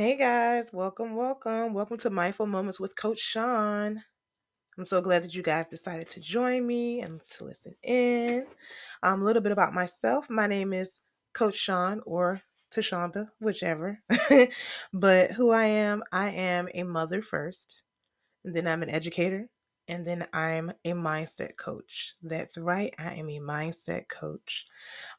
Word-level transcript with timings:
Hey 0.00 0.16
guys, 0.16 0.72
welcome, 0.72 1.14
welcome, 1.14 1.74
welcome 1.74 1.98
to 1.98 2.08
Mindful 2.08 2.46
Moments 2.46 2.80
with 2.80 2.96
Coach 2.96 3.18
Shawn. 3.18 4.02
I'm 4.78 4.84
so 4.86 5.02
glad 5.02 5.22
that 5.22 5.34
you 5.34 5.42
guys 5.42 5.66
decided 5.66 6.08
to 6.08 6.20
join 6.20 6.66
me 6.66 7.02
and 7.02 7.20
to 7.32 7.44
listen 7.44 7.74
in. 7.82 8.46
Um, 9.02 9.20
a 9.20 9.24
little 9.26 9.42
bit 9.42 9.52
about 9.52 9.74
myself. 9.74 10.30
My 10.30 10.46
name 10.46 10.72
is 10.72 11.00
Coach 11.34 11.54
Shawn 11.54 12.00
or 12.06 12.40
Tashonda, 12.74 13.28
whichever. 13.40 14.00
but 14.94 15.32
who 15.32 15.50
I 15.50 15.64
am, 15.64 16.02
I 16.10 16.30
am 16.30 16.70
a 16.72 16.82
mother 16.84 17.20
first, 17.20 17.82
and 18.42 18.56
then 18.56 18.66
I'm 18.66 18.82
an 18.82 18.88
educator, 18.88 19.50
and 19.86 20.06
then 20.06 20.26
I'm 20.32 20.70
a 20.82 20.92
mindset 20.92 21.58
coach. 21.58 22.14
That's 22.22 22.56
right, 22.56 22.94
I 22.98 23.16
am 23.16 23.28
a 23.28 23.38
mindset 23.38 24.08
coach. 24.08 24.64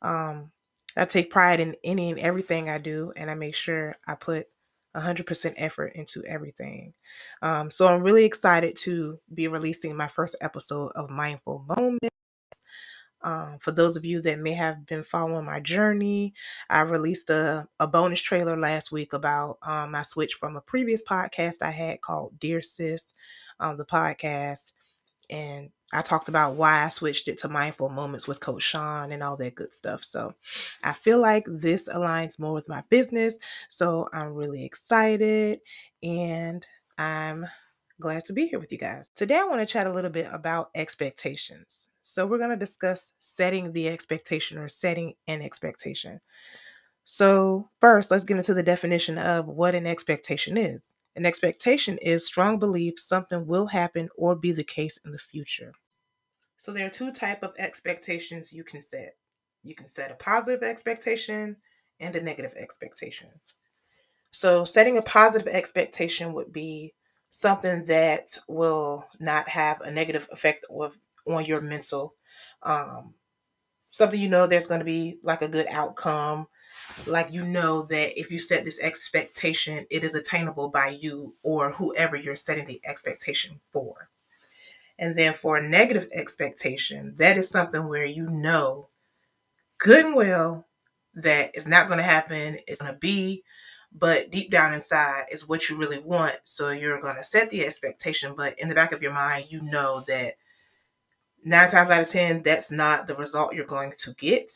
Um, 0.01 0.49
I 0.97 1.05
take 1.05 1.29
pride 1.29 1.59
in 1.59 1.75
any 1.83 2.09
and 2.09 2.19
everything 2.19 2.67
I 2.67 2.79
do, 2.79 3.13
and 3.15 3.29
I 3.29 3.35
make 3.35 3.53
sure 3.53 3.95
I 4.07 4.15
put 4.15 4.47
100% 4.95 5.53
effort 5.57 5.93
into 5.95 6.23
everything. 6.25 6.93
Um, 7.41 7.71
so 7.71 7.87
I'm 7.87 8.01
really 8.01 8.25
excited 8.25 8.75
to 8.79 9.19
be 9.33 9.47
releasing 9.47 9.95
my 9.95 10.07
first 10.07 10.35
episode 10.41 10.91
of 10.95 11.09
Mindful 11.09 11.65
Moments. 11.67 12.09
Um, 13.23 13.59
for 13.59 13.71
those 13.71 13.95
of 13.95 14.03
you 14.03 14.21
that 14.21 14.39
may 14.39 14.53
have 14.53 14.85
been 14.87 15.03
following 15.03 15.45
my 15.45 15.59
journey, 15.59 16.33
I 16.69 16.81
released 16.81 17.29
a, 17.29 17.67
a 17.79 17.87
bonus 17.87 18.19
trailer 18.21 18.57
last 18.57 18.91
week 18.91 19.13
about 19.13 19.59
um, 19.61 19.91
my 19.91 20.01
switch 20.01 20.33
from 20.33 20.55
a 20.55 20.61
previous 20.61 21.03
podcast 21.03 21.61
I 21.61 21.69
had 21.69 22.01
called 22.01 22.39
Dear 22.39 22.61
Sis, 22.61 23.13
um, 23.59 23.77
the 23.77 23.85
podcast. 23.85 24.71
And 25.31 25.69
I 25.93 26.01
talked 26.01 26.29
about 26.29 26.55
why 26.55 26.83
I 26.83 26.89
switched 26.89 27.27
it 27.27 27.39
to 27.39 27.49
Mindful 27.49 27.89
Moments 27.89 28.27
with 28.27 28.39
Coach 28.39 28.63
Shawn 28.63 29.11
and 29.11 29.23
all 29.23 29.37
that 29.37 29.55
good 29.55 29.73
stuff. 29.73 30.03
So 30.03 30.35
I 30.83 30.93
feel 30.93 31.19
like 31.19 31.45
this 31.47 31.89
aligns 31.89 32.39
more 32.39 32.53
with 32.53 32.69
my 32.69 32.83
business. 32.89 33.37
So 33.69 34.07
I'm 34.13 34.33
really 34.33 34.65
excited 34.65 35.59
and 36.03 36.65
I'm 36.97 37.45
glad 37.99 38.25
to 38.25 38.33
be 38.33 38.47
here 38.47 38.59
with 38.59 38.71
you 38.71 38.77
guys. 38.77 39.09
Today, 39.15 39.37
I 39.37 39.43
want 39.43 39.61
to 39.61 39.65
chat 39.71 39.87
a 39.87 39.93
little 39.93 40.09
bit 40.11 40.27
about 40.31 40.69
expectations. 40.75 41.87
So 42.03 42.27
we're 42.27 42.37
going 42.37 42.49
to 42.49 42.57
discuss 42.57 43.13
setting 43.19 43.71
the 43.71 43.87
expectation 43.87 44.57
or 44.57 44.67
setting 44.67 45.13
an 45.27 45.41
expectation. 45.41 46.19
So, 47.05 47.69
first, 47.79 48.11
let's 48.11 48.25
get 48.25 48.37
into 48.37 48.53
the 48.53 48.63
definition 48.63 49.17
of 49.17 49.47
what 49.47 49.75
an 49.75 49.87
expectation 49.87 50.57
is. 50.57 50.93
An 51.15 51.25
expectation 51.25 51.97
is 52.01 52.25
strong 52.25 52.57
belief 52.57 52.99
something 52.99 53.45
will 53.45 53.67
happen 53.67 54.09
or 54.15 54.35
be 54.35 54.51
the 54.51 54.63
case 54.63 54.99
in 55.05 55.11
the 55.11 55.19
future. 55.19 55.73
So 56.57 56.71
there 56.71 56.85
are 56.85 56.91
two 56.91 57.11
type 57.11 57.43
of 57.43 57.53
expectations 57.57 58.53
you 58.53 58.63
can 58.63 58.81
set. 58.81 59.15
You 59.63 59.75
can 59.75 59.89
set 59.89 60.11
a 60.11 60.15
positive 60.15 60.63
expectation 60.63 61.57
and 61.99 62.15
a 62.15 62.21
negative 62.21 62.53
expectation. 62.55 63.29
So 64.31 64.63
setting 64.63 64.97
a 64.97 65.01
positive 65.01 65.47
expectation 65.47 66.33
would 66.33 66.53
be 66.53 66.93
something 67.29 67.85
that 67.85 68.37
will 68.47 69.07
not 69.19 69.49
have 69.49 69.81
a 69.81 69.91
negative 69.91 70.27
effect 70.31 70.65
of, 70.69 70.97
on 71.27 71.45
your 71.45 71.61
mental. 71.61 72.15
Um, 72.63 73.15
something 73.89 74.19
you 74.19 74.29
know 74.29 74.47
there's 74.47 74.67
going 74.67 74.79
to 74.79 74.85
be 74.85 75.17
like 75.23 75.41
a 75.41 75.47
good 75.47 75.67
outcome 75.67 76.47
like 77.05 77.31
you 77.31 77.45
know 77.45 77.83
that 77.83 78.19
if 78.19 78.31
you 78.31 78.39
set 78.39 78.65
this 78.65 78.79
expectation 78.81 79.85
it 79.89 80.03
is 80.03 80.15
attainable 80.15 80.69
by 80.69 80.87
you 80.89 81.35
or 81.43 81.71
whoever 81.71 82.15
you're 82.15 82.35
setting 82.35 82.67
the 82.67 82.81
expectation 82.85 83.59
for. 83.71 84.09
And 84.99 85.17
then 85.17 85.33
for 85.33 85.57
a 85.57 85.67
negative 85.67 86.09
expectation 86.13 87.15
that 87.17 87.37
is 87.37 87.49
something 87.49 87.87
where 87.87 88.05
you 88.05 88.27
know 88.27 88.87
good 89.77 90.05
and 90.05 90.15
well 90.15 90.67
that 91.15 91.51
it's 91.53 91.67
not 91.67 91.87
going 91.87 91.97
to 91.97 92.03
happen 92.03 92.59
it's 92.67 92.81
going 92.81 92.93
to 92.93 92.99
be 92.99 93.43
but 93.91 94.31
deep 94.31 94.49
down 94.49 94.73
inside 94.73 95.23
is 95.31 95.49
what 95.49 95.69
you 95.69 95.77
really 95.77 95.99
want 95.99 96.35
so 96.43 96.69
you're 96.69 97.01
going 97.01 97.17
to 97.17 97.23
set 97.23 97.49
the 97.49 97.65
expectation. 97.65 98.33
But 98.37 98.57
in 98.59 98.69
the 98.69 98.75
back 98.75 98.91
of 98.91 99.01
your 99.01 99.13
mind 99.13 99.45
you 99.49 99.61
know 99.61 100.03
that 100.07 100.35
nine 101.43 101.69
times 101.69 101.89
out 101.89 102.03
of 102.03 102.09
ten 102.09 102.43
that's 102.43 102.71
not 102.71 103.07
the 103.07 103.15
result 103.15 103.53
you're 103.53 103.65
going 103.65 103.93
to 103.97 104.13
get 104.13 104.51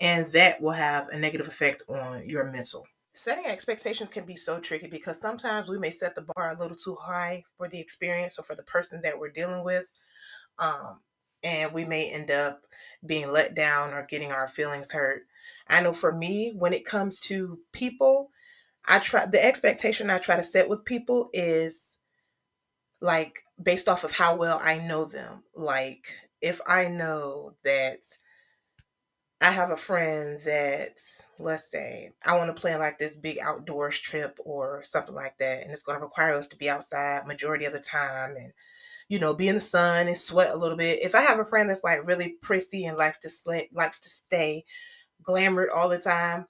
and 0.00 0.26
that 0.32 0.60
will 0.60 0.72
have 0.72 1.08
a 1.08 1.18
negative 1.18 1.46
effect 1.46 1.82
on 1.88 2.28
your 2.28 2.44
mental. 2.50 2.86
Setting 3.12 3.46
expectations 3.46 4.08
can 4.08 4.24
be 4.24 4.36
so 4.36 4.60
tricky 4.60 4.86
because 4.86 5.20
sometimes 5.20 5.68
we 5.68 5.78
may 5.78 5.90
set 5.90 6.14
the 6.14 6.26
bar 6.34 6.52
a 6.52 6.58
little 6.58 6.76
too 6.76 6.94
high 6.94 7.44
for 7.56 7.68
the 7.68 7.80
experience 7.80 8.38
or 8.38 8.44
for 8.44 8.54
the 8.54 8.62
person 8.62 9.02
that 9.02 9.18
we're 9.18 9.30
dealing 9.30 9.62
with. 9.62 9.84
Um, 10.58 11.00
and 11.42 11.72
we 11.72 11.84
may 11.84 12.10
end 12.10 12.30
up 12.30 12.62
being 13.04 13.30
let 13.30 13.54
down 13.54 13.92
or 13.92 14.06
getting 14.08 14.32
our 14.32 14.48
feelings 14.48 14.92
hurt. 14.92 15.26
I 15.68 15.80
know 15.80 15.92
for 15.92 16.12
me, 16.12 16.52
when 16.56 16.72
it 16.72 16.84
comes 16.84 17.20
to 17.20 17.58
people, 17.72 18.30
I 18.86 18.98
try 18.98 19.26
the 19.26 19.44
expectation 19.44 20.10
I 20.10 20.18
try 20.18 20.36
to 20.36 20.42
set 20.42 20.68
with 20.68 20.84
people 20.84 21.30
is 21.32 21.96
like 23.00 23.42
based 23.62 23.88
off 23.88 24.04
of 24.04 24.12
how 24.12 24.36
well 24.36 24.60
I 24.62 24.78
know 24.78 25.04
them. 25.04 25.44
Like 25.54 26.14
if 26.40 26.60
I 26.66 26.88
know 26.88 27.54
that 27.64 27.98
I 29.40 29.50
have 29.50 29.70
a 29.70 29.76
friend 29.76 30.38
that, 30.44 30.98
let's 31.38 31.70
say, 31.70 32.12
I 32.26 32.36
want 32.36 32.54
to 32.54 32.60
plan 32.60 32.78
like 32.78 32.98
this 32.98 33.16
big 33.16 33.38
outdoors 33.38 33.98
trip 33.98 34.38
or 34.44 34.82
something 34.82 35.14
like 35.14 35.38
that, 35.38 35.62
and 35.62 35.72
it's 35.72 35.82
going 35.82 35.98
to 35.98 36.04
require 36.04 36.34
us 36.34 36.46
to 36.48 36.56
be 36.56 36.68
outside 36.68 37.26
majority 37.26 37.64
of 37.64 37.72
the 37.72 37.80
time 37.80 38.36
and, 38.36 38.52
you 39.08 39.18
know, 39.18 39.32
be 39.34 39.48
in 39.48 39.54
the 39.54 39.60
sun 39.60 40.08
and 40.08 40.18
sweat 40.18 40.54
a 40.54 40.58
little 40.58 40.76
bit. 40.76 41.02
If 41.02 41.14
I 41.14 41.22
have 41.22 41.38
a 41.38 41.44
friend 41.46 41.70
that's 41.70 41.84
like 41.84 42.06
really 42.06 42.36
prissy 42.42 42.84
and 42.84 42.98
likes 42.98 43.18
to 43.20 43.30
slit, 43.30 43.70
likes 43.72 44.00
to 44.00 44.10
stay 44.10 44.64
glamored 45.26 45.68
all 45.74 45.88
the 45.88 45.98
time, 45.98 46.46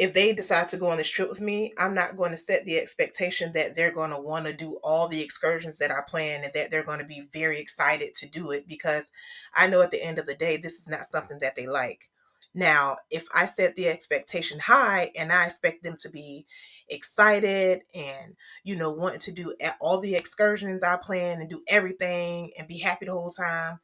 if 0.00 0.14
they 0.14 0.32
decide 0.32 0.66
to 0.66 0.78
go 0.78 0.86
on 0.86 0.96
this 0.96 1.10
trip 1.10 1.28
with 1.28 1.42
me, 1.42 1.74
I'm 1.76 1.94
not 1.94 2.16
going 2.16 2.30
to 2.30 2.38
set 2.38 2.64
the 2.64 2.78
expectation 2.78 3.52
that 3.52 3.76
they're 3.76 3.92
going 3.92 4.12
to 4.12 4.18
want 4.18 4.46
to 4.46 4.54
do 4.54 4.78
all 4.82 5.08
the 5.08 5.20
excursions 5.20 5.76
that 5.76 5.90
I 5.90 6.00
plan 6.08 6.42
and 6.42 6.54
that 6.54 6.70
they're 6.70 6.86
going 6.86 7.00
to 7.00 7.04
be 7.04 7.28
very 7.34 7.60
excited 7.60 8.14
to 8.14 8.26
do 8.26 8.50
it 8.50 8.66
because 8.66 9.10
I 9.54 9.66
know 9.66 9.82
at 9.82 9.90
the 9.90 10.02
end 10.02 10.18
of 10.18 10.24
the 10.24 10.34
day, 10.34 10.56
this 10.56 10.78
is 10.78 10.88
not 10.88 11.10
something 11.12 11.38
that 11.40 11.54
they 11.54 11.66
like. 11.66 12.08
Now, 12.54 12.96
if 13.10 13.26
I 13.34 13.44
set 13.44 13.76
the 13.76 13.88
expectation 13.88 14.58
high 14.58 15.10
and 15.18 15.30
I 15.30 15.44
expect 15.44 15.82
them 15.82 15.98
to 16.00 16.08
be 16.08 16.46
excited 16.88 17.82
and, 17.94 18.36
you 18.64 18.76
know, 18.76 18.90
wanting 18.90 19.20
to 19.20 19.32
do 19.32 19.54
all 19.82 20.00
the 20.00 20.14
excursions 20.14 20.82
I 20.82 20.96
plan 20.96 21.42
and 21.42 21.50
do 21.50 21.62
everything 21.68 22.52
and 22.58 22.66
be 22.66 22.78
happy 22.78 23.04
the 23.04 23.12
whole 23.12 23.32
time, 23.32 23.80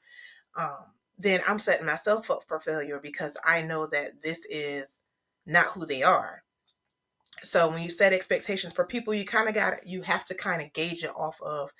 um, 0.56 0.86
then 1.18 1.40
I'm 1.46 1.58
setting 1.58 1.84
myself 1.84 2.30
up 2.30 2.44
for 2.48 2.58
failure 2.58 3.00
because 3.02 3.36
I 3.44 3.60
know 3.60 3.86
that 3.88 4.22
this 4.22 4.46
is 4.48 5.02
not 5.46 5.66
who 5.68 5.86
they 5.86 6.02
are. 6.02 6.42
So 7.42 7.68
when 7.70 7.82
you 7.82 7.90
set 7.90 8.12
expectations 8.12 8.72
for 8.72 8.86
people, 8.86 9.14
you 9.14 9.24
kind 9.24 9.48
of 9.48 9.54
got 9.54 9.86
you 9.86 10.02
have 10.02 10.24
to 10.26 10.34
kind 10.34 10.62
of 10.62 10.72
gauge 10.72 11.04
it 11.04 11.10
off 11.16 11.40
of 11.42 11.70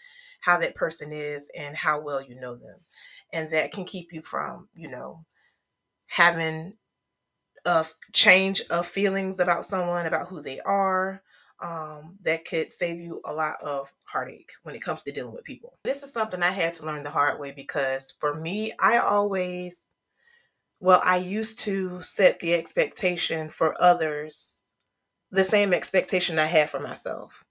how 0.41 0.59
that 0.59 0.75
person 0.75 1.10
is 1.12 1.49
and 1.56 1.77
how 1.77 2.00
well 2.00 2.22
you 2.22 2.38
know 2.38 2.56
them. 2.56 2.78
And 3.32 3.50
that 3.50 3.72
can 3.72 3.84
keep 3.84 4.12
you 4.12 4.22
from, 4.22 4.69
you 4.75 4.88
know, 4.88 5.25
having 6.06 6.75
a 7.65 7.87
change 8.12 8.62
of 8.71 8.87
feelings 8.87 9.41
about 9.41 9.65
someone, 9.65 10.06
about 10.06 10.28
who 10.28 10.41
they 10.41 10.60
are, 10.60 11.22
um, 11.60 12.16
that 12.22 12.44
could 12.44 12.72
save 12.72 13.00
you 13.00 13.21
a 13.25 13.33
lot 13.33 13.56
of 13.62 13.91
heartache 14.04 14.53
when 14.62 14.75
it 14.75 14.83
comes 14.83 15.03
to 15.03 15.12
dealing 15.12 15.33
with 15.33 15.44
people. 15.44 15.78
This 15.84 16.03
is 16.03 16.12
something 16.12 16.43
I 16.43 16.50
had 16.50 16.75
to 16.75 16.87
learn 16.87 17.03
the 17.03 17.10
hard 17.10 17.41
way 17.41 17.53
because 17.53 18.15
for 18.21 18.34
me, 18.34 18.72
I 18.81 18.98
always 18.98 19.85
well, 20.81 21.00
I 21.04 21.16
used 21.19 21.59
to 21.60 22.00
set 22.03 22.41
the 22.41 22.54
expectation 22.54 23.50
for 23.50 23.81
others, 23.81 24.62
the 25.31 25.44
same 25.44 25.72
expectation 25.72 26.38
I 26.38 26.47
had 26.47 26.70
for 26.70 26.81
myself. 26.81 27.44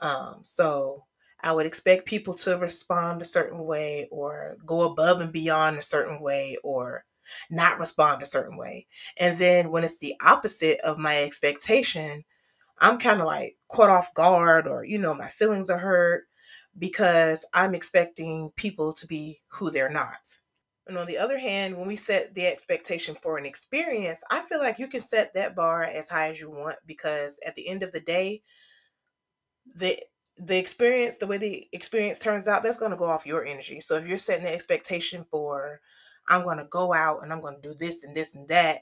Um, 0.00 0.40
so 0.42 1.04
I 1.42 1.52
would 1.52 1.66
expect 1.66 2.06
people 2.06 2.34
to 2.34 2.58
respond 2.58 3.22
a 3.22 3.26
certain 3.26 3.64
way 3.64 4.08
or 4.10 4.56
go 4.66 4.82
above 4.82 5.20
and 5.20 5.32
beyond 5.32 5.78
a 5.78 5.82
certain 5.82 6.20
way 6.20 6.56
or 6.64 7.04
not 7.50 7.78
respond 7.78 8.22
a 8.22 8.26
certain 8.26 8.56
way. 8.56 8.86
And 9.18 9.38
then 9.38 9.70
when 9.70 9.84
it's 9.84 9.98
the 9.98 10.14
opposite 10.24 10.80
of 10.80 10.98
my 10.98 11.22
expectation, 11.22 12.24
I'm 12.80 12.98
kind 12.98 13.20
of 13.20 13.26
like 13.26 13.56
caught 13.68 13.90
off 13.90 14.14
guard 14.14 14.66
or, 14.66 14.84
you 14.84 14.98
know, 14.98 15.14
my 15.14 15.28
feelings 15.28 15.70
are 15.70 15.78
hurt 15.78 16.24
because 16.78 17.44
I'm 17.54 17.74
expecting 17.74 18.50
people 18.56 18.92
to 18.94 19.06
be 19.06 19.42
who 19.48 19.70
they're 19.70 19.90
not. 19.90 20.38
And 20.86 20.98
on 20.98 21.06
the 21.06 21.16
other 21.16 21.38
hand, 21.38 21.76
when 21.76 21.86
we 21.86 21.96
set 21.96 22.34
the 22.34 22.46
expectation 22.46 23.14
for 23.14 23.38
an 23.38 23.46
experience, 23.46 24.22
I 24.30 24.40
feel 24.40 24.58
like 24.58 24.78
you 24.78 24.86
can 24.86 25.00
set 25.00 25.32
that 25.32 25.56
bar 25.56 25.82
as 25.84 26.08
high 26.08 26.28
as 26.28 26.40
you 26.40 26.50
want 26.50 26.76
because 26.86 27.38
at 27.46 27.54
the 27.54 27.68
end 27.68 27.82
of 27.82 27.92
the 27.92 28.00
day, 28.00 28.42
the 29.74 29.98
the 30.36 30.58
experience, 30.58 31.18
the 31.18 31.28
way 31.28 31.38
the 31.38 31.66
experience 31.72 32.18
turns 32.18 32.48
out, 32.48 32.62
that's 32.62 32.76
going 32.76 32.90
to 32.90 32.96
go 32.96 33.04
off 33.04 33.24
your 33.24 33.44
energy. 33.44 33.80
So 33.80 33.94
if 33.96 34.06
you're 34.06 34.18
setting 34.18 34.44
the 34.44 34.52
expectation 34.52 35.24
for 35.30 35.80
I'm 36.28 36.42
going 36.42 36.58
to 36.58 36.64
go 36.64 36.92
out 36.92 37.22
and 37.22 37.32
I'm 37.32 37.40
going 37.40 37.60
to 37.60 37.68
do 37.68 37.74
this 37.74 38.02
and 38.02 38.16
this 38.16 38.34
and 38.34 38.48
that 38.48 38.80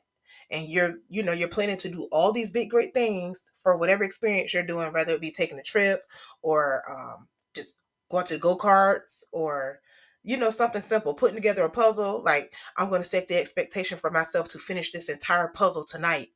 and 0.50 0.69
you're 0.69 0.94
you 1.08 1.22
know 1.22 1.32
you're 1.32 1.49
planning 1.49 1.78
to 1.78 1.90
do 1.90 2.08
all 2.12 2.32
these 2.32 2.50
big 2.50 2.70
great 2.70 2.94
things 2.94 3.50
for 3.62 3.76
whatever 3.76 4.04
experience 4.04 4.52
you're 4.52 4.62
doing 4.62 4.93
whether 4.93 5.14
it 5.14 5.20
be 5.20 5.31
taking 5.31 5.58
a 5.58 5.62
trip 5.62 6.02
or 6.43 6.82
um, 6.90 7.28
just 7.54 7.82
going 8.10 8.26
to 8.26 8.38
go-karts 8.38 9.22
or 9.32 9.81
you 10.24 10.36
know, 10.36 10.50
something 10.50 10.82
simple, 10.82 11.14
putting 11.14 11.36
together 11.36 11.62
a 11.62 11.70
puzzle. 11.70 12.22
Like, 12.22 12.54
I'm 12.76 12.88
going 12.88 13.02
to 13.02 13.08
set 13.08 13.28
the 13.28 13.36
expectation 13.36 13.98
for 13.98 14.10
myself 14.10 14.48
to 14.50 14.58
finish 14.58 14.92
this 14.92 15.08
entire 15.08 15.48
puzzle 15.48 15.84
tonight. 15.84 16.28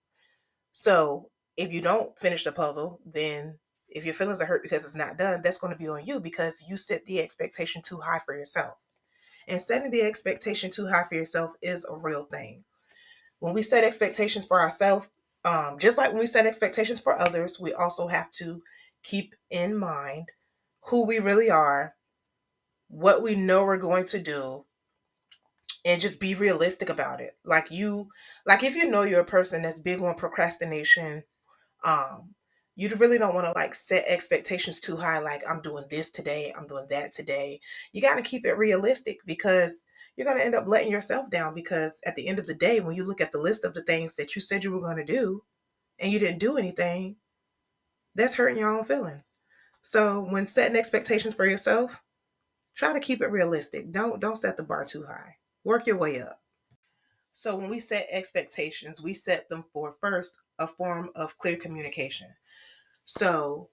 So, 0.72 1.30
if 1.56 1.72
you 1.72 1.80
don't 1.80 2.18
finish 2.18 2.44
the 2.44 2.52
puzzle, 2.52 3.00
then 3.06 3.58
if 3.88 4.04
your 4.04 4.14
feelings 4.14 4.40
are 4.40 4.46
hurt 4.46 4.62
because 4.62 4.84
it's 4.84 4.94
not 4.94 5.16
done, 5.16 5.40
that's 5.42 5.58
going 5.58 5.72
to 5.72 5.78
be 5.78 5.88
on 5.88 6.04
you 6.04 6.20
because 6.20 6.64
you 6.68 6.76
set 6.76 7.06
the 7.06 7.20
expectation 7.20 7.82
too 7.82 8.00
high 8.00 8.20
for 8.24 8.36
yourself. 8.36 8.74
And 9.48 9.60
setting 9.60 9.90
the 9.90 10.02
expectation 10.02 10.70
too 10.70 10.88
high 10.88 11.04
for 11.08 11.14
yourself 11.14 11.52
is 11.62 11.86
a 11.88 11.96
real 11.96 12.24
thing. 12.24 12.64
When 13.38 13.54
we 13.54 13.62
set 13.62 13.84
expectations 13.84 14.44
for 14.44 14.60
ourselves, 14.60 15.08
um, 15.44 15.78
just 15.78 15.96
like 15.96 16.10
when 16.10 16.18
we 16.18 16.26
set 16.26 16.46
expectations 16.46 17.00
for 17.00 17.18
others, 17.18 17.60
we 17.60 17.72
also 17.72 18.08
have 18.08 18.30
to 18.32 18.62
keep 19.04 19.34
in 19.50 19.76
mind 19.76 20.30
who 20.86 21.06
we 21.06 21.18
really 21.18 21.50
are, 21.50 21.94
what 22.88 23.22
we 23.22 23.34
know 23.34 23.64
we're 23.64 23.78
going 23.78 24.06
to 24.06 24.18
do, 24.20 24.64
and 25.84 26.00
just 26.00 26.20
be 26.20 26.34
realistic 26.34 26.88
about 26.88 27.20
it. 27.20 27.36
Like 27.44 27.70
you, 27.70 28.08
like 28.46 28.64
if 28.64 28.74
you 28.74 28.90
know 28.90 29.02
you're 29.02 29.20
a 29.20 29.24
person 29.24 29.62
that's 29.62 29.78
big 29.78 30.00
on 30.02 30.16
procrastination, 30.16 31.22
um, 31.84 32.34
you 32.74 32.88
really 32.96 33.18
don't 33.18 33.34
want 33.34 33.46
to 33.46 33.52
like 33.58 33.74
set 33.74 34.04
expectations 34.06 34.80
too 34.80 34.96
high. 34.96 35.18
Like 35.20 35.42
I'm 35.48 35.62
doing 35.62 35.84
this 35.90 36.10
today, 36.10 36.52
I'm 36.56 36.66
doing 36.66 36.86
that 36.90 37.14
today. 37.14 37.60
You 37.92 38.02
got 38.02 38.16
to 38.16 38.22
keep 38.22 38.44
it 38.44 38.58
realistic 38.58 39.18
because 39.24 39.80
you're 40.16 40.26
going 40.26 40.38
to 40.38 40.44
end 40.44 40.54
up 40.54 40.66
letting 40.66 40.90
yourself 40.90 41.30
down 41.30 41.54
because 41.54 42.00
at 42.04 42.16
the 42.16 42.28
end 42.28 42.38
of 42.38 42.46
the 42.46 42.54
day, 42.54 42.80
when 42.80 42.96
you 42.96 43.04
look 43.04 43.20
at 43.20 43.32
the 43.32 43.38
list 43.38 43.64
of 43.64 43.74
the 43.74 43.82
things 43.82 44.16
that 44.16 44.34
you 44.34 44.42
said 44.42 44.64
you 44.64 44.72
were 44.72 44.80
going 44.80 44.96
to 44.96 45.04
do 45.04 45.42
and 45.98 46.12
you 46.12 46.18
didn't 46.18 46.38
do 46.38 46.58
anything, 46.58 47.16
that's 48.14 48.34
hurting 48.34 48.58
your 48.58 48.76
own 48.76 48.84
feelings. 48.84 49.32
So 49.82 50.26
when 50.30 50.46
setting 50.46 50.76
expectations 50.76 51.34
for 51.34 51.46
yourself, 51.46 52.02
try 52.76 52.93
to 52.93 53.00
keep 53.00 53.20
it 53.20 53.31
realistic. 53.31 53.90
Don't 53.90 54.20
don't 54.20 54.38
set 54.38 54.56
the 54.56 54.62
bar 54.62 54.84
too 54.84 55.05
high. 55.06 55.37
Work 55.64 55.87
your 55.87 55.96
way 55.96 56.20
up. 56.20 56.40
So 57.32 57.56
when 57.56 57.69
we 57.69 57.81
set 57.81 58.06
expectations, 58.11 59.02
we 59.02 59.12
set 59.12 59.49
them 59.49 59.64
for 59.73 59.96
first 60.00 60.37
a 60.58 60.67
form 60.67 61.11
of 61.14 61.37
clear 61.38 61.56
communication. 61.56 62.28
So 63.05 63.69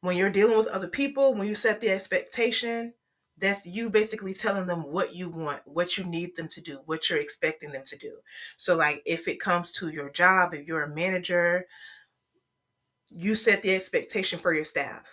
when 0.00 0.16
you're 0.16 0.30
dealing 0.30 0.56
with 0.56 0.68
other 0.68 0.88
people, 0.88 1.34
when 1.34 1.46
you 1.46 1.54
set 1.54 1.80
the 1.80 1.90
expectation, 1.90 2.94
that's 3.36 3.66
you 3.66 3.90
basically 3.90 4.34
telling 4.34 4.66
them 4.66 4.84
what 4.84 5.14
you 5.14 5.28
want, 5.28 5.62
what 5.64 5.98
you 5.98 6.04
need 6.04 6.36
them 6.36 6.48
to 6.48 6.60
do, 6.60 6.80
what 6.86 7.10
you're 7.10 7.18
expecting 7.18 7.72
them 7.72 7.84
to 7.86 7.96
do. 7.96 8.18
So, 8.56 8.76
like 8.76 9.02
if 9.04 9.26
it 9.26 9.40
comes 9.40 9.72
to 9.72 9.88
your 9.88 10.10
job, 10.10 10.54
if 10.54 10.66
you're 10.66 10.84
a 10.84 10.94
manager, 10.94 11.66
you 13.08 13.34
set 13.34 13.62
the 13.62 13.74
expectation 13.74 14.38
for 14.38 14.54
your 14.54 14.64
staff, 14.64 15.04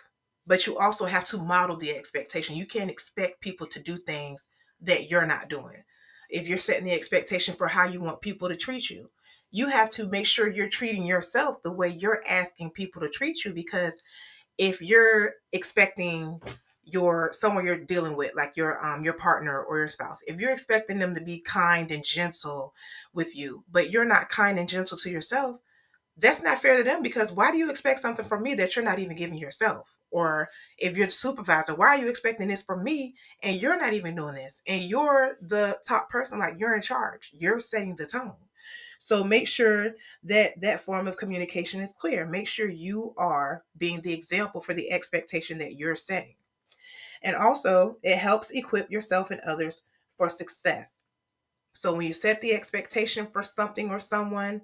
but 0.46 0.66
you 0.66 0.76
also 0.76 1.06
have 1.06 1.24
to 1.26 1.38
model 1.38 1.76
the 1.76 1.90
expectation. 1.90 2.56
You 2.56 2.66
can't 2.66 2.90
expect 2.90 3.40
people 3.40 3.66
to 3.68 3.80
do 3.82 3.98
things 3.98 4.48
that 4.80 5.10
you're 5.10 5.26
not 5.26 5.48
doing. 5.48 5.84
If 6.28 6.48
you're 6.48 6.58
setting 6.58 6.84
the 6.84 6.92
expectation 6.92 7.54
for 7.54 7.68
how 7.68 7.86
you 7.86 8.00
want 8.00 8.20
people 8.20 8.48
to 8.48 8.56
treat 8.56 8.90
you, 8.90 9.10
you 9.50 9.68
have 9.68 9.90
to 9.90 10.08
make 10.08 10.26
sure 10.26 10.50
you're 10.50 10.68
treating 10.68 11.04
yourself 11.04 11.62
the 11.62 11.72
way 11.72 11.88
you're 11.88 12.22
asking 12.26 12.70
people 12.70 13.02
to 13.02 13.08
treat 13.08 13.44
you 13.44 13.52
because 13.52 14.02
if 14.58 14.80
you're 14.80 15.34
expecting 15.52 16.40
your 16.84 17.30
someone 17.32 17.64
you're 17.64 17.78
dealing 17.78 18.16
with 18.16 18.32
like 18.34 18.56
your 18.56 18.84
um 18.84 19.04
your 19.04 19.14
partner 19.14 19.62
or 19.62 19.78
your 19.78 19.88
spouse 19.88 20.18
if 20.26 20.40
you're 20.40 20.52
expecting 20.52 20.98
them 20.98 21.14
to 21.14 21.20
be 21.20 21.38
kind 21.38 21.92
and 21.92 22.04
gentle 22.04 22.74
with 23.14 23.36
you 23.36 23.62
but 23.70 23.90
you're 23.90 24.04
not 24.04 24.28
kind 24.28 24.58
and 24.58 24.68
gentle 24.68 24.98
to 24.98 25.08
yourself 25.08 25.60
that's 26.18 26.42
not 26.42 26.60
fair 26.60 26.76
to 26.76 26.84
them 26.84 27.02
because 27.02 27.32
why 27.32 27.50
do 27.50 27.58
you 27.58 27.70
expect 27.70 28.00
something 28.00 28.24
from 28.26 28.42
me 28.42 28.54
that 28.54 28.76
you're 28.76 28.84
not 28.84 28.98
even 28.98 29.16
giving 29.16 29.38
yourself? 29.38 29.98
Or 30.10 30.50
if 30.78 30.96
you're 30.96 31.06
the 31.06 31.12
supervisor 31.12 31.74
why 31.74 31.88
are 31.88 31.98
you 31.98 32.08
expecting 32.08 32.48
this 32.48 32.62
from 32.62 32.84
me 32.84 33.14
and 33.42 33.60
you're 33.60 33.78
not 33.78 33.94
even 33.94 34.14
doing 34.14 34.34
this 34.34 34.62
and 34.66 34.82
you're 34.82 35.38
the 35.40 35.78
top 35.86 36.10
person 36.10 36.38
like 36.38 36.54
you're 36.58 36.74
in 36.76 36.82
charge 36.82 37.30
you're 37.32 37.60
setting 37.60 37.96
the 37.96 38.06
tone. 38.06 38.34
So 38.98 39.24
make 39.24 39.48
sure 39.48 39.96
that 40.22 40.60
that 40.60 40.84
form 40.84 41.08
of 41.08 41.16
communication 41.16 41.80
is 41.80 41.92
clear. 41.92 42.24
Make 42.24 42.46
sure 42.46 42.68
you 42.68 43.14
are 43.16 43.64
being 43.76 44.00
the 44.00 44.12
example 44.12 44.60
for 44.60 44.74
the 44.74 44.92
expectation 44.92 45.58
that 45.58 45.74
you're 45.74 45.96
setting. 45.96 46.36
And 47.22 47.34
also, 47.34 47.98
it 48.02 48.18
helps 48.18 48.50
equip 48.50 48.90
yourself 48.90 49.30
and 49.32 49.40
others 49.40 49.82
for 50.16 50.28
success. 50.28 51.00
So 51.72 51.94
when 51.94 52.06
you 52.06 52.12
set 52.12 52.40
the 52.40 52.54
expectation 52.54 53.26
for 53.32 53.42
something 53.42 53.90
or 53.90 54.00
someone, 54.00 54.62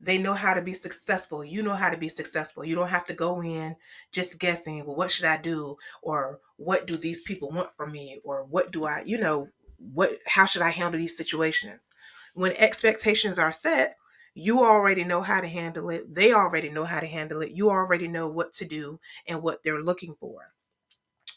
they 0.00 0.18
know 0.18 0.34
how 0.34 0.54
to 0.54 0.62
be 0.62 0.74
successful. 0.74 1.44
You 1.44 1.62
know 1.62 1.74
how 1.74 1.90
to 1.90 1.96
be 1.96 2.08
successful. 2.08 2.64
You 2.64 2.74
don't 2.74 2.88
have 2.88 3.06
to 3.06 3.14
go 3.14 3.42
in 3.42 3.76
just 4.12 4.38
guessing, 4.38 4.84
well, 4.84 4.96
what 4.96 5.10
should 5.10 5.24
I 5.24 5.40
do? 5.40 5.76
Or 6.02 6.40
what 6.56 6.86
do 6.86 6.96
these 6.96 7.22
people 7.22 7.50
want 7.50 7.74
from 7.74 7.92
me? 7.92 8.20
Or 8.24 8.44
what 8.44 8.70
do 8.72 8.84
I, 8.84 9.02
you 9.06 9.18
know, 9.18 9.48
what 9.78 10.10
how 10.26 10.46
should 10.46 10.62
I 10.62 10.70
handle 10.70 10.98
these 10.98 11.16
situations? 11.16 11.90
When 12.34 12.52
expectations 12.52 13.38
are 13.38 13.52
set, 13.52 13.94
you 14.34 14.60
already 14.64 15.04
know 15.04 15.22
how 15.22 15.40
to 15.40 15.46
handle 15.48 15.90
it. 15.90 16.12
They 16.12 16.32
already 16.32 16.68
know 16.68 16.84
how 16.84 17.00
to 17.00 17.06
handle 17.06 17.40
it. 17.42 17.52
You 17.52 17.70
already 17.70 18.08
know 18.08 18.28
what 18.28 18.52
to 18.54 18.64
do 18.64 18.98
and 19.28 19.42
what 19.42 19.62
they're 19.62 19.82
looking 19.82 20.14
for 20.18 20.54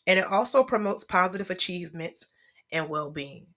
and 0.07 0.17
it 0.17 0.25
also 0.25 0.63
promotes 0.63 1.03
positive 1.03 1.51
achievements 1.51 2.25
and 2.71 2.89
well-being. 2.89 3.47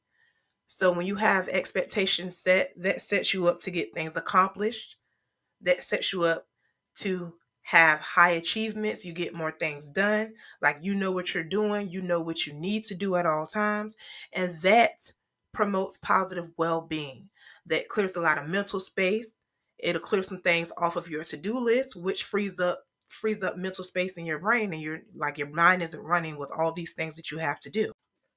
So 0.73 0.93
when 0.93 1.05
you 1.05 1.17
have 1.17 1.49
expectations 1.49 2.37
set, 2.37 2.73
that 2.77 3.03
sets 3.03 3.35
you 3.35 3.49
up 3.49 3.59
to 3.63 3.73
get 3.73 3.93
things 3.93 4.17
accomplished. 4.17 4.95
That 5.61 5.83
sets 5.83 6.13
you 6.13 6.23
up 6.23 6.47
to 6.99 7.35
have 7.63 7.99
high 7.99 8.31
achievements, 8.31 9.05
you 9.05 9.13
get 9.13 9.35
more 9.35 9.51
things 9.51 9.89
done. 9.89 10.35
Like 10.63 10.79
you 10.81 10.95
know 10.95 11.11
what 11.11 11.35
you're 11.35 11.43
doing, 11.43 11.91
you 11.91 12.01
know 12.03 12.21
what 12.21 12.47
you 12.47 12.53
need 12.53 12.85
to 12.85 12.95
do 12.95 13.17
at 13.17 13.27
all 13.27 13.49
times, 13.49 13.97
and 14.33 14.57
that 14.63 15.11
promotes 15.53 15.97
positive 15.97 16.53
well-being. 16.57 17.31
That 17.67 17.89
clears 17.89 18.15
a 18.15 18.21
lot 18.21 18.39
of 18.39 18.49
mental 18.49 18.79
space. 18.79 19.41
It'll 19.81 20.01
clear 20.01 20.23
some 20.23 20.41
things 20.41 20.71
off 20.79 20.95
of 20.95 21.09
your 21.09 21.25
to-do 21.25 21.59
list, 21.59 21.97
which 21.97 22.23
frees 22.23 22.61
up 22.61 22.85
frees 23.09 23.43
up 23.43 23.57
mental 23.57 23.83
space 23.83 24.17
in 24.17 24.25
your 24.25 24.39
brain 24.39 24.73
and 24.73 24.81
you're 24.81 25.01
like 25.17 25.37
your 25.37 25.51
mind 25.51 25.83
isn't 25.83 26.01
running 26.01 26.39
with 26.39 26.53
all 26.57 26.73
these 26.73 26.93
things 26.93 27.17
that 27.17 27.33
you 27.33 27.39
have 27.39 27.59
to 27.59 27.71
do. 27.71 27.91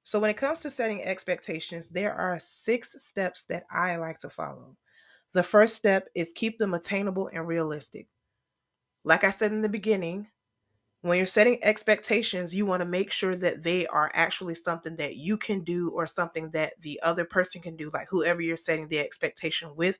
So 0.04 0.20
when 0.20 0.30
it 0.30 0.36
comes 0.36 0.60
to 0.60 0.70
setting 0.70 1.02
expectations, 1.02 1.90
there 1.90 2.14
are 2.14 2.38
six 2.38 2.94
steps 3.02 3.44
that 3.44 3.64
I 3.70 3.96
like 3.96 4.20
to 4.20 4.30
follow. 4.30 4.76
The 5.32 5.42
first 5.42 5.76
step 5.76 6.08
is 6.14 6.32
keep 6.34 6.58
them 6.58 6.74
attainable 6.74 7.28
and 7.28 7.46
realistic. 7.46 8.08
Like 9.04 9.24
I 9.24 9.30
said 9.30 9.52
in 9.52 9.62
the 9.62 9.68
beginning, 9.68 10.28
when 11.02 11.18
you're 11.18 11.26
setting 11.26 11.62
expectations, 11.62 12.54
you 12.54 12.66
want 12.66 12.80
to 12.80 12.86
make 12.88 13.12
sure 13.12 13.36
that 13.36 13.62
they 13.64 13.86
are 13.88 14.10
actually 14.14 14.54
something 14.56 14.96
that 14.96 15.16
you 15.16 15.36
can 15.36 15.62
do 15.62 15.90
or 15.90 16.06
something 16.06 16.50
that 16.52 16.80
the 16.80 17.00
other 17.02 17.24
person 17.24 17.60
can 17.62 17.76
do, 17.76 17.90
like 17.92 18.08
whoever 18.10 18.40
you're 18.40 18.56
setting 18.56 18.88
the 18.88 19.00
expectation 19.00 19.76
with 19.76 19.98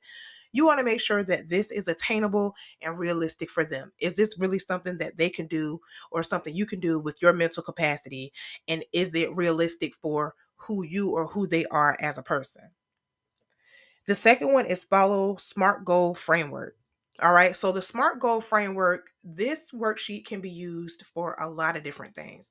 you 0.55 0.65
want 0.65 0.79
to 0.79 0.85
make 0.85 1.01
sure 1.01 1.21
that 1.21 1.49
this 1.49 1.69
is 1.69 1.89
attainable 1.89 2.55
and 2.81 2.97
realistic 2.97 3.49
for 3.49 3.65
them. 3.65 3.91
Is 3.99 4.15
this 4.15 4.39
really 4.39 4.57
something 4.57 4.99
that 4.99 5.17
they 5.17 5.29
can 5.29 5.47
do 5.47 5.81
or 6.11 6.23
something 6.23 6.55
you 6.55 6.65
can 6.65 6.79
do 6.79 6.97
with 6.97 7.21
your 7.21 7.33
mental 7.33 7.61
capacity? 7.61 8.31
And 8.65 8.85
is 8.93 9.13
it 9.13 9.35
realistic 9.35 9.93
for 9.95 10.33
who 10.55 10.81
you 10.81 11.09
or 11.09 11.27
who 11.27 11.45
they 11.45 11.65
are 11.65 11.97
as 11.99 12.17
a 12.17 12.23
person? 12.23 12.69
The 14.07 14.15
second 14.15 14.53
one 14.53 14.65
is 14.65 14.85
follow 14.85 15.35
SMART 15.35 15.83
goal 15.83 16.13
framework. 16.13 16.77
All 17.21 17.33
right, 17.33 17.53
so 17.53 17.73
the 17.73 17.81
SMART 17.81 18.21
goal 18.21 18.39
framework, 18.39 19.09
this 19.25 19.71
worksheet 19.73 20.25
can 20.25 20.39
be 20.39 20.51
used 20.51 21.03
for 21.03 21.33
a 21.33 21.49
lot 21.49 21.75
of 21.75 21.83
different 21.83 22.15
things. 22.15 22.49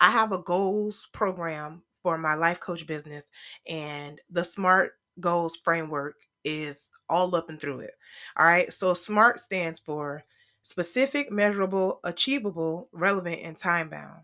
I 0.00 0.10
have 0.10 0.32
a 0.32 0.38
goals 0.38 1.08
program 1.12 1.82
for 2.02 2.16
my 2.16 2.36
life 2.36 2.60
coach 2.60 2.86
business, 2.86 3.28
and 3.68 4.18
the 4.30 4.44
SMART 4.44 4.92
goals 5.20 5.56
framework 5.56 6.16
is 6.42 6.88
all 7.08 7.34
up 7.34 7.48
and 7.48 7.60
through 7.60 7.80
it. 7.80 7.92
All 8.36 8.46
right. 8.46 8.72
So 8.72 8.94
SMART 8.94 9.38
stands 9.38 9.80
for 9.80 10.24
specific, 10.62 11.30
measurable, 11.30 12.00
achievable, 12.04 12.88
relevant, 12.92 13.40
and 13.42 13.56
time 13.56 13.90
bound. 13.90 14.22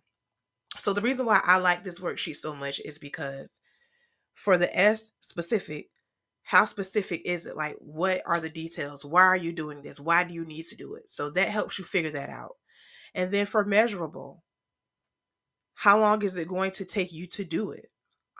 So 0.78 0.92
the 0.92 1.02
reason 1.02 1.26
why 1.26 1.40
I 1.44 1.58
like 1.58 1.84
this 1.84 2.00
worksheet 2.00 2.36
so 2.36 2.54
much 2.54 2.80
is 2.84 2.98
because 2.98 3.50
for 4.34 4.56
the 4.56 4.74
S 4.76 5.12
specific, 5.20 5.90
how 6.42 6.64
specific 6.64 7.22
is 7.24 7.46
it? 7.46 7.56
Like, 7.56 7.76
what 7.78 8.22
are 8.26 8.40
the 8.40 8.48
details? 8.48 9.04
Why 9.04 9.22
are 9.22 9.36
you 9.36 9.52
doing 9.52 9.82
this? 9.82 10.00
Why 10.00 10.24
do 10.24 10.32
you 10.32 10.44
need 10.44 10.64
to 10.66 10.76
do 10.76 10.94
it? 10.94 11.10
So 11.10 11.30
that 11.30 11.48
helps 11.48 11.78
you 11.78 11.84
figure 11.84 12.10
that 12.10 12.30
out. 12.30 12.56
And 13.14 13.30
then 13.30 13.46
for 13.46 13.64
measurable, 13.64 14.42
how 15.74 16.00
long 16.00 16.22
is 16.22 16.36
it 16.36 16.48
going 16.48 16.70
to 16.72 16.84
take 16.84 17.12
you 17.12 17.26
to 17.28 17.44
do 17.44 17.70
it? 17.72 17.89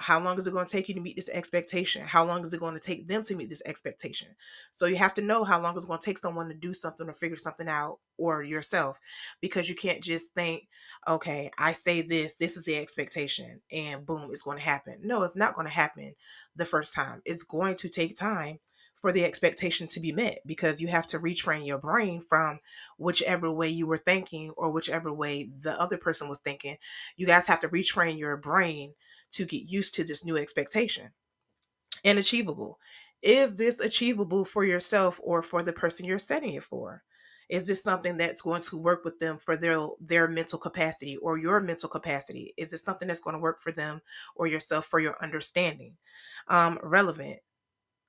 How 0.00 0.18
long 0.18 0.38
is 0.38 0.46
it 0.46 0.52
going 0.52 0.66
to 0.66 0.72
take 0.72 0.88
you 0.88 0.94
to 0.94 1.00
meet 1.00 1.16
this 1.16 1.28
expectation? 1.28 2.02
How 2.02 2.24
long 2.24 2.42
is 2.42 2.54
it 2.54 2.60
going 2.60 2.74
to 2.74 2.80
take 2.80 3.06
them 3.06 3.22
to 3.24 3.36
meet 3.36 3.50
this 3.50 3.62
expectation? 3.66 4.28
So 4.72 4.86
you 4.86 4.96
have 4.96 5.12
to 5.14 5.22
know 5.22 5.44
how 5.44 5.60
long 5.60 5.76
it's 5.76 5.84
going 5.84 6.00
to 6.00 6.04
take 6.04 6.18
someone 6.18 6.48
to 6.48 6.54
do 6.54 6.72
something 6.72 7.06
or 7.06 7.12
figure 7.12 7.36
something 7.36 7.68
out 7.68 7.98
or 8.16 8.42
yourself 8.42 8.98
because 9.42 9.68
you 9.68 9.74
can't 9.74 10.02
just 10.02 10.32
think 10.34 10.68
okay 11.08 11.50
i 11.58 11.72
say 11.72 12.02
this 12.02 12.34
this 12.34 12.56
is 12.56 12.64
the 12.64 12.76
expectation 12.76 13.60
and 13.72 14.04
boom 14.04 14.28
it's 14.30 14.42
going 14.42 14.58
to 14.58 14.64
happen. 14.64 14.98
No 15.02 15.22
it's 15.22 15.36
not 15.36 15.54
going 15.54 15.66
to 15.66 15.72
happen 15.72 16.14
the 16.56 16.64
first 16.64 16.94
time. 16.94 17.22
It's 17.24 17.42
going 17.42 17.76
to 17.76 17.88
take 17.88 18.16
time 18.16 18.58
for 18.96 19.12
the 19.12 19.24
expectation 19.24 19.88
to 19.88 20.00
be 20.00 20.12
met 20.12 20.40
because 20.44 20.80
you 20.80 20.88
have 20.88 21.06
to 21.06 21.18
retrain 21.18 21.66
your 21.66 21.78
brain 21.78 22.22
from 22.28 22.60
whichever 22.98 23.50
way 23.50 23.68
you 23.68 23.86
were 23.86 23.96
thinking 23.96 24.52
or 24.56 24.70
whichever 24.70 25.12
way 25.12 25.48
the 25.62 25.72
other 25.80 25.96
person 25.96 26.28
was 26.28 26.38
thinking. 26.40 26.76
You 27.16 27.26
guys 27.26 27.46
have 27.46 27.60
to 27.60 27.68
retrain 27.68 28.18
your 28.18 28.36
brain 28.36 28.92
to 29.32 29.44
get 29.44 29.64
used 29.64 29.94
to 29.94 30.04
this 30.04 30.24
new 30.24 30.36
expectation 30.36 31.10
and 32.04 32.18
achievable. 32.18 32.78
Is 33.22 33.56
this 33.56 33.80
achievable 33.80 34.44
for 34.44 34.64
yourself 34.64 35.20
or 35.22 35.42
for 35.42 35.62
the 35.62 35.72
person 35.72 36.06
you're 36.06 36.18
setting 36.18 36.54
it 36.54 36.64
for? 36.64 37.02
Is 37.50 37.66
this 37.66 37.82
something 37.82 38.16
that's 38.16 38.42
going 38.42 38.62
to 38.62 38.78
work 38.78 39.04
with 39.04 39.18
them 39.18 39.38
for 39.38 39.56
their 39.56 39.80
their 40.00 40.28
mental 40.28 40.58
capacity 40.58 41.16
or 41.16 41.36
your 41.36 41.60
mental 41.60 41.88
capacity? 41.88 42.54
Is 42.56 42.72
it 42.72 42.84
something 42.84 43.08
that's 43.08 43.20
going 43.20 43.34
to 43.34 43.40
work 43.40 43.60
for 43.60 43.72
them 43.72 44.00
or 44.36 44.46
yourself 44.46 44.86
for 44.86 45.00
your 45.00 45.16
understanding? 45.20 45.96
Um, 46.48 46.78
relevant. 46.82 47.40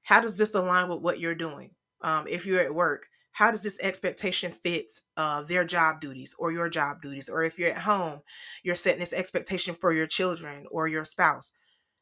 How 0.04 0.22
does 0.22 0.38
this 0.38 0.54
align 0.54 0.90
with 0.90 1.00
what 1.00 1.20
you're 1.20 1.36
doing? 1.36 1.72
Um, 2.02 2.26
if 2.28 2.46
you're 2.46 2.62
at 2.62 2.74
work, 2.74 3.08
how 3.32 3.50
does 3.50 3.64
this 3.64 3.80
expectation 3.82 4.52
fit 4.52 4.94
uh, 5.18 5.44
their 5.44 5.64
job 5.64 6.02
duties 6.02 6.36
or 6.38 6.52
your 6.52 6.70
job 6.70 7.02
duties? 7.02 7.30
Or 7.30 7.44
if 7.44 7.58
you're 7.58 7.72
at 7.72 7.82
home, 7.82 8.22
you're 8.64 8.76
setting 8.76 9.00
this 9.00 9.14
expectation 9.14 9.74
for 9.74 9.94
your 9.94 10.08
children 10.08 10.66
or 10.70 10.88
your 10.88 11.06
spouse. 11.06 11.52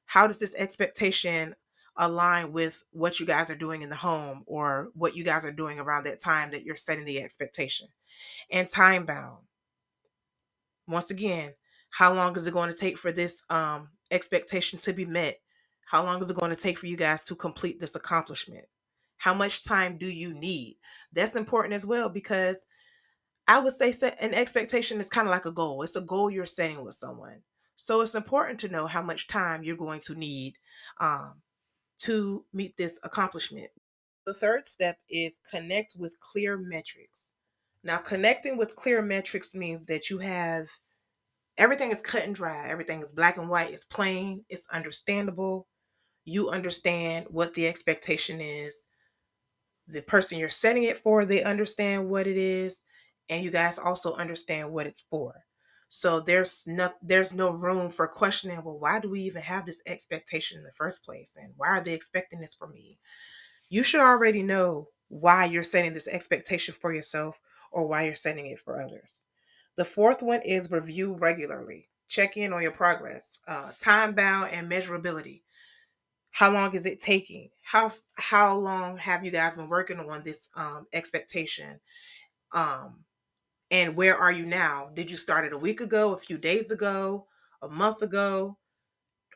How 0.06 0.26
does 0.26 0.40
this 0.40 0.56
expectation 0.56 1.56
align 1.98 2.52
with 2.52 2.84
what 2.92 3.20
you 3.20 3.26
guys 3.26 3.50
are 3.50 3.56
doing 3.56 3.84
in 3.84 3.90
the 3.90 3.96
home 3.96 4.44
or 4.48 4.90
what 4.96 5.16
you 5.16 5.24
guys 5.24 5.46
are 5.46 5.52
doing 5.52 5.80
around 5.80 6.06
that 6.06 6.22
time 6.22 6.50
that 6.52 6.64
you're 6.64 6.76
setting 6.76 7.06
the 7.06 7.22
expectation? 7.22 7.88
And 8.52 8.68
time 8.68 9.06
bound. 9.06 9.44
Once 10.88 11.12
again, 11.12 11.54
how 11.92 12.14
long 12.14 12.36
is 12.36 12.48
it 12.48 12.54
going 12.54 12.70
to 12.70 12.76
take 12.76 12.98
for 12.98 13.12
this 13.12 13.44
um, 13.52 13.90
expectation 14.10 14.80
to 14.80 14.94
be 14.94 15.06
met? 15.06 15.40
How 15.86 16.04
long 16.04 16.22
is 16.22 16.30
it 16.30 16.38
going 16.38 16.52
to 16.52 16.58
take 16.58 16.80
for 16.80 16.88
you 16.88 16.98
guys 16.98 17.24
to 17.26 17.36
complete 17.36 17.80
this 17.80 17.96
accomplishment? 17.96 18.66
How 19.20 19.34
much 19.34 19.64
time 19.64 19.98
do 19.98 20.08
you 20.08 20.34
need? 20.34 20.78
That's 21.14 21.36
important 21.36 21.76
as 21.76 21.86
well 21.86 22.10
because 22.10 22.58
I 23.48 23.60
would 23.60 23.74
say 23.74 23.92
set 23.92 24.22
an 24.22 24.34
expectation 24.34 25.00
is 25.00 25.10
kind 25.10 25.28
of 25.28 25.32
like 25.32 25.46
a 25.46 25.52
goal. 25.52 25.84
It's 25.84 25.96
a 25.96 26.02
goal 26.02 26.32
you're 26.32 26.46
setting 26.46 26.84
with 26.84 26.96
someone. 26.96 27.42
So 27.76 28.02
it's 28.02 28.16
important 28.16 28.60
to 28.62 28.70
know 28.70 28.88
how 28.88 29.02
much 29.02 29.28
time 29.28 29.64
you're 29.64 29.78
going 29.78 30.02
to 30.02 30.16
need 30.16 30.56
um, 31.00 31.42
to 32.00 32.46
meet 32.54 32.78
this 32.78 33.00
accomplishment. 33.04 33.70
The 34.26 34.34
third 34.34 34.68
step 34.68 34.98
is 35.10 35.34
connect 35.50 35.96
with 35.98 36.20
clear 36.20 36.58
metrics. 36.58 37.32
Now, 37.84 37.98
connecting 37.98 38.58
with 38.58 38.76
clear 38.76 39.02
metrics 39.02 39.56
means 39.56 39.86
that 39.88 40.10
you 40.10 40.20
have 40.20 40.68
everything 41.58 41.92
is 41.92 42.02
cut 42.02 42.24
and 42.24 42.36
dry, 42.36 42.68
everything 42.70 43.02
is 43.02 43.12
black 43.12 43.38
and 43.38 43.50
white, 43.50 43.72
it's 43.74 43.86
plain, 43.86 44.46
it's 44.50 44.68
understandable. 44.72 45.68
You 46.26 46.50
understand 46.50 47.26
what 47.30 47.54
the 47.54 47.68
expectation 47.68 48.40
is 48.42 48.86
the 49.90 50.02
person 50.02 50.38
you're 50.38 50.50
setting 50.50 50.84
it 50.84 50.98
for, 50.98 51.26
they 51.26 51.44
understand 51.44 52.10
what 52.10 52.28
it 52.28 52.38
is, 52.38 52.84
and 53.30 53.44
you 53.44 53.52
guys 53.52 53.80
also 53.80 54.14
understand 54.14 54.72
what 54.72 54.88
it's 54.88 55.02
for. 55.02 55.44
So 55.90 56.20
there's 56.20 56.64
no 56.68 56.92
there's 57.02 57.34
no 57.34 57.52
room 57.52 57.90
for 57.90 58.08
questioning, 58.08 58.62
well, 58.64 58.78
why 58.78 59.00
do 59.00 59.10
we 59.10 59.22
even 59.22 59.42
have 59.42 59.66
this 59.66 59.82
expectation 59.88 60.60
in 60.60 60.64
the 60.64 60.72
first 60.72 61.04
place? 61.04 61.36
And 61.36 61.54
why 61.58 61.70
are 61.70 61.82
they 61.82 61.94
expecting 61.94 62.40
this 62.40 62.54
from 62.54 62.74
me? 62.74 63.00
You 63.70 63.82
should 63.84 64.02
already 64.02 64.44
know 64.44 64.90
why 65.08 65.46
you're 65.46 65.64
setting 65.64 65.94
this 65.94 66.08
expectation 66.08 66.76
for 66.80 66.94
yourself 66.94 67.40
or 67.72 67.88
why 67.88 68.06
you're 68.06 68.16
setting 68.16 68.46
it 68.46 68.60
for 68.60 68.80
others. 68.80 69.24
The 69.78 69.86
fourth 69.86 70.22
one 70.22 70.42
is 70.44 70.72
review 70.72 71.18
regularly. 71.20 71.90
Check 72.08 72.38
in 72.38 72.54
on 72.54 72.62
your 72.62 72.72
progress. 72.72 73.40
Uh, 73.48 73.72
time 73.80 74.14
bound 74.14 74.52
and 74.52 74.72
measurability 74.72 75.42
how 76.32 76.52
long 76.52 76.74
is 76.76 76.86
it 76.86 77.00
taking? 77.00 77.50
How 77.62 77.92
how 78.16 78.56
long 78.56 78.98
have 78.98 79.26
you 79.26 79.32
guys 79.32 79.56
been 79.56 79.70
working 79.70 80.00
on 80.00 80.24
this 80.24 80.48
um, 80.56 80.88
expectation? 80.94 81.80
Um, 82.54 83.04
and 83.72 83.96
where 83.96 84.18
are 84.18 84.32
you 84.32 84.46
now? 84.46 84.90
Did 84.94 85.12
you 85.12 85.18
start 85.18 85.46
it 85.46 85.54
a 85.54 85.58
week 85.58 85.82
ago 85.82 86.14
a 86.14 86.18
few 86.18 86.38
days 86.38 86.72
ago 86.72 87.28
a 87.62 87.70
month 87.70 88.02
ago? 88.02 88.58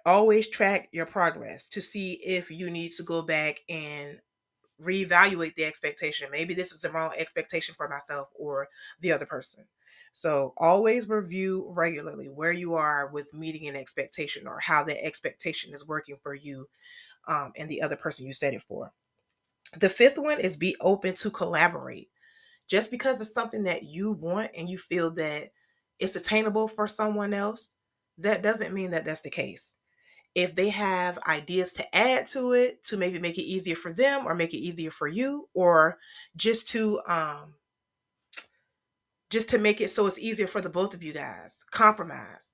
Always 0.05 0.47
track 0.47 0.89
your 0.91 1.05
progress 1.05 1.67
to 1.69 1.81
see 1.81 2.13
if 2.13 2.51
you 2.51 2.69
need 2.69 2.91
to 2.93 3.03
go 3.03 3.21
back 3.21 3.59
and 3.69 4.19
reevaluate 4.81 5.55
the 5.55 5.63
expectation 5.63 6.27
maybe 6.31 6.53
this 6.53 6.71
is 6.71 6.81
the 6.81 6.89
wrong 6.89 7.11
expectation 7.17 7.75
for 7.75 7.87
myself 7.87 8.29
or 8.35 8.67
the 8.99 9.11
other 9.11 9.25
person 9.25 9.65
so 10.13 10.53
always 10.57 11.09
review 11.09 11.67
regularly 11.69 12.27
where 12.27 12.51
you 12.51 12.75
are 12.75 13.09
with 13.11 13.33
meeting 13.33 13.67
an 13.67 13.75
expectation 13.75 14.47
or 14.47 14.59
how 14.59 14.83
that 14.83 15.03
expectation 15.03 15.73
is 15.73 15.87
working 15.87 16.17
for 16.21 16.35
you 16.35 16.67
um, 17.27 17.51
and 17.57 17.69
the 17.69 17.81
other 17.81 17.95
person 17.95 18.25
you 18.25 18.33
set 18.33 18.53
it 18.53 18.61
for. 18.61 18.91
The 19.77 19.89
fifth 19.89 20.17
one 20.17 20.39
is 20.39 20.57
be 20.57 20.75
open 20.81 21.15
to 21.15 21.31
collaborate. 21.31 22.09
Just 22.67 22.91
because 22.91 23.19
it's 23.19 23.33
something 23.33 23.63
that 23.63 23.83
you 23.83 24.11
want 24.11 24.51
and 24.57 24.69
you 24.69 24.77
feel 24.77 25.11
that 25.15 25.49
it's 25.99 26.15
attainable 26.15 26.67
for 26.67 26.87
someone 26.87 27.33
else, 27.33 27.71
that 28.17 28.41
doesn't 28.41 28.73
mean 28.73 28.91
that 28.91 29.05
that's 29.05 29.21
the 29.21 29.29
case. 29.29 29.72
If 30.35 30.55
they 30.55 30.69
have 30.69 31.19
ideas 31.29 31.73
to 31.73 31.95
add 31.95 32.27
to 32.27 32.53
it 32.53 32.83
to 32.85 32.97
maybe 32.97 33.19
make 33.19 33.37
it 33.37 33.43
easier 33.43 33.75
for 33.75 33.93
them 33.93 34.25
or 34.25 34.33
make 34.33 34.53
it 34.53 34.57
easier 34.57 34.89
for 34.89 35.07
you, 35.07 35.47
or 35.53 35.99
just 36.35 36.67
to 36.69 37.01
um, 37.07 37.53
just 39.29 39.49
to 39.49 39.57
make 39.57 39.81
it 39.81 39.89
so 39.89 40.05
it's 40.07 40.19
easier 40.19 40.47
for 40.47 40.61
the 40.61 40.69
both 40.69 40.93
of 40.93 41.03
you 41.03 41.13
guys. 41.13 41.63
Compromise. 41.71 42.49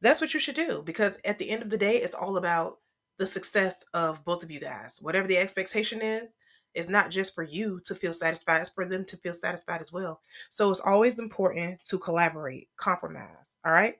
That's 0.00 0.20
what 0.20 0.34
you 0.34 0.40
should 0.40 0.56
do 0.56 0.82
because 0.84 1.18
at 1.24 1.38
the 1.38 1.50
end 1.50 1.62
of 1.62 1.70
the 1.70 1.78
day, 1.78 1.96
it's 1.96 2.14
all 2.14 2.36
about 2.36 2.78
the 3.18 3.26
success 3.26 3.84
of 3.94 4.24
both 4.24 4.42
of 4.42 4.50
you 4.50 4.60
guys. 4.60 4.98
Whatever 5.00 5.26
the 5.26 5.38
expectation 5.38 6.02
is, 6.02 6.34
is 6.74 6.88
not 6.88 7.10
just 7.10 7.34
for 7.34 7.42
you 7.42 7.80
to 7.86 7.94
feel 7.94 8.12
satisfied, 8.12 8.60
it's 8.60 8.70
for 8.70 8.86
them 8.86 9.04
to 9.06 9.16
feel 9.16 9.32
satisfied 9.32 9.80
as 9.80 9.92
well. 9.92 10.20
So 10.50 10.70
it's 10.70 10.80
always 10.80 11.18
important 11.18 11.80
to 11.86 11.98
collaborate, 11.98 12.68
compromise. 12.76 13.58
All 13.64 13.72
right. 13.72 13.94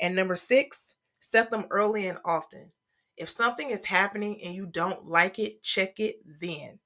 And 0.00 0.14
number 0.14 0.36
six, 0.36 0.93
set 1.24 1.50
them 1.50 1.66
early 1.70 2.06
and 2.06 2.18
often. 2.24 2.70
If 3.16 3.28
something 3.28 3.70
is 3.70 3.84
happening 3.84 4.40
and 4.44 4.54
you 4.54 4.66
don't 4.66 5.06
like 5.06 5.38
it, 5.38 5.62
check 5.62 6.00
it 6.00 6.16
then. 6.40 6.78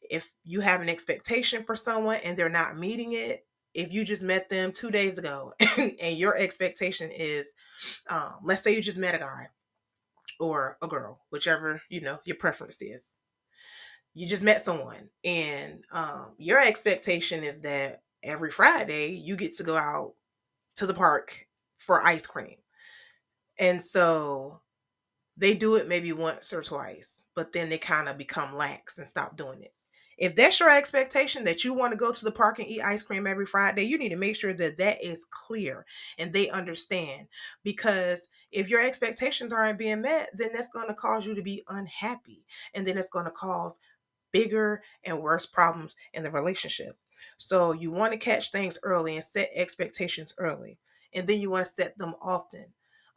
If 0.00 0.30
you 0.44 0.60
have 0.60 0.80
an 0.80 0.88
expectation 0.88 1.64
for 1.64 1.76
someone 1.76 2.18
and 2.24 2.36
they're 2.36 2.48
not 2.48 2.78
meeting 2.78 3.12
it, 3.12 3.46
if 3.74 3.92
you 3.92 4.04
just 4.04 4.24
met 4.24 4.48
them 4.50 4.72
two 4.72 4.90
days 4.90 5.18
ago 5.18 5.52
and 5.78 6.16
your 6.16 6.36
expectation 6.36 7.10
is, 7.16 7.52
um, 8.08 8.34
let's 8.42 8.62
say 8.62 8.74
you 8.74 8.82
just 8.82 8.98
met 8.98 9.14
a 9.14 9.18
guy 9.18 9.48
or 10.40 10.76
a 10.82 10.88
girl, 10.88 11.20
whichever 11.30 11.80
you 11.88 12.00
know 12.00 12.18
your 12.24 12.36
preference 12.36 12.82
is. 12.82 13.06
You 14.14 14.26
just 14.26 14.42
met 14.42 14.64
someone, 14.64 15.08
and 15.24 15.84
um, 15.92 16.32
your 16.36 16.60
expectation 16.60 17.44
is 17.44 17.60
that 17.60 18.02
every 18.24 18.50
Friday 18.50 19.12
you 19.12 19.36
get 19.36 19.54
to 19.56 19.62
go 19.62 19.76
out 19.76 20.14
to 20.76 20.86
the 20.86 20.94
park 20.94 21.46
for 21.76 22.04
ice 22.04 22.26
cream, 22.26 22.56
and 23.60 23.82
so 23.82 24.62
they 25.36 25.54
do 25.54 25.76
it 25.76 25.86
maybe 25.86 26.12
once 26.12 26.52
or 26.52 26.62
twice, 26.62 27.26
but 27.36 27.52
then 27.52 27.68
they 27.68 27.78
kind 27.78 28.08
of 28.08 28.18
become 28.18 28.56
lax 28.56 28.98
and 28.98 29.06
stop 29.06 29.36
doing 29.36 29.62
it. 29.62 29.72
If 30.18 30.34
that's 30.36 30.60
your 30.60 30.70
expectation 30.70 31.44
that 31.44 31.64
you 31.64 31.72
want 31.72 31.92
to 31.92 31.98
go 31.98 32.12
to 32.12 32.24
the 32.24 32.32
park 32.32 32.58
and 32.58 32.68
eat 32.68 32.82
ice 32.82 33.02
cream 33.02 33.26
every 33.26 33.46
Friday, 33.46 33.84
you 33.84 33.96
need 33.96 34.10
to 34.10 34.16
make 34.16 34.36
sure 34.36 34.52
that 34.52 34.76
that 34.76 35.02
is 35.02 35.24
clear 35.30 35.86
and 36.18 36.32
they 36.32 36.50
understand. 36.50 37.28
Because 37.64 38.28
if 38.52 38.68
your 38.68 38.84
expectations 38.84 39.50
aren't 39.50 39.78
being 39.78 40.02
met, 40.02 40.28
then 40.34 40.50
that's 40.52 40.68
going 40.68 40.88
to 40.88 40.94
cause 40.94 41.26
you 41.26 41.34
to 41.34 41.42
be 41.42 41.62
unhappy. 41.68 42.44
And 42.74 42.86
then 42.86 42.98
it's 42.98 43.08
going 43.08 43.24
to 43.24 43.30
cause 43.30 43.78
bigger 44.30 44.82
and 45.04 45.22
worse 45.22 45.46
problems 45.46 45.96
in 46.12 46.22
the 46.22 46.30
relationship. 46.30 46.98
So 47.38 47.72
you 47.72 47.90
want 47.90 48.12
to 48.12 48.18
catch 48.18 48.50
things 48.50 48.78
early 48.82 49.16
and 49.16 49.24
set 49.24 49.50
expectations 49.54 50.34
early. 50.36 50.78
And 51.14 51.26
then 51.26 51.40
you 51.40 51.50
want 51.50 51.66
to 51.66 51.72
set 51.72 51.96
them 51.96 52.14
often. 52.20 52.66